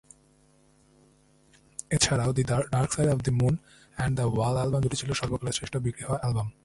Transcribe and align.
এছাড়াও 1.89 2.31
"the 2.33 2.43
Dark 2.71 2.89
Side 2.91 3.09
of 3.09 3.19
the 3.21 3.31
Moon" 3.31 3.53
এবং 3.97 4.11
"the 4.15 4.25
Wall" 4.35 4.55
album 4.57 4.81
দুটি 4.81 4.95
ছিল 4.95 5.11
সর্বকালের 5.13 5.55
শ্রেষ্ঠ-বিক্রি 5.57 6.03
হওয়া 6.03 6.19
অ্যালবাম। 6.19 6.47